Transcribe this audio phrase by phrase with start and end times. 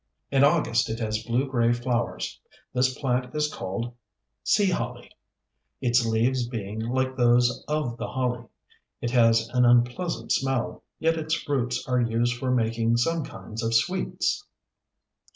[0.31, 2.39] In August it has blue grey flowers.
[2.73, 3.93] This plant is called
[4.43, 5.11] Sea Holly,
[5.79, 8.47] its leaves being like those of the holly.
[8.99, 13.75] It has an unpleasant smell, yet its roots are used for making some kinds of
[13.75, 14.43] sweets.